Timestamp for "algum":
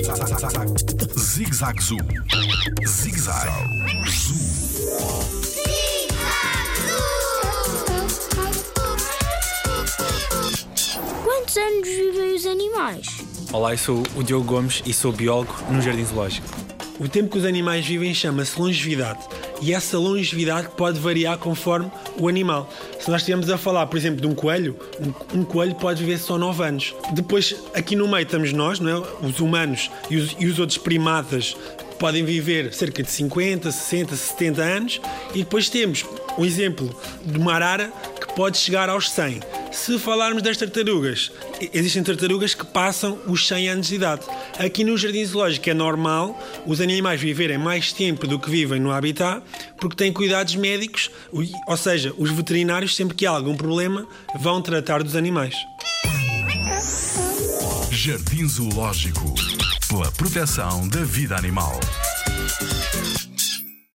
53.30-53.56